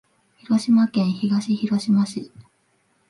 [0.37, 2.31] 広島県東広島市